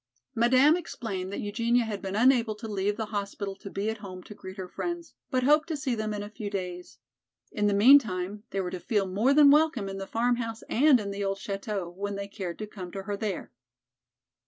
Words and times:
Madame 0.33 0.75
explained 0.75 1.31
that 1.31 1.41
Eugenia 1.41 1.83
had 1.85 2.01
been 2.01 2.15
unable 2.15 2.55
to 2.55 2.67
leave 2.67 2.97
the 2.97 3.05
hospital 3.13 3.55
to 3.55 3.69
be 3.69 3.87
at 3.87 3.99
home 3.99 4.23
to 4.23 4.33
greet 4.33 4.57
her 4.57 4.67
friends, 4.67 5.13
but 5.29 5.43
hoped 5.43 5.67
to 5.67 5.77
see 5.77 5.93
them 5.93 6.11
in 6.11 6.23
a 6.23 6.29
few 6.31 6.49
days. 6.49 6.97
In 7.51 7.67
the 7.67 7.73
meantime 7.75 8.41
they 8.49 8.61
were 8.61 8.71
to 8.71 8.79
feel 8.79 9.05
more 9.05 9.31
than 9.31 9.51
welcome 9.51 9.87
in 9.87 9.99
the 9.99 10.07
farmhouse 10.07 10.63
and 10.63 10.99
in 10.99 11.11
the 11.11 11.23
old 11.23 11.37
chateau, 11.37 11.87
when 11.87 12.15
they 12.15 12.27
cared 12.27 12.57
to 12.57 12.65
come 12.65 12.91
to 12.93 13.03
her 13.03 13.15
there. 13.15 13.51